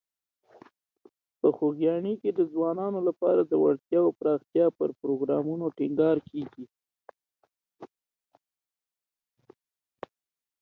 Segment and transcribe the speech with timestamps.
[1.39, 6.65] په خوږیاڼي کې د ځوانانو لپاره د وړتیاوو پراختیا پر پروګرامونو ټینګار کیږي.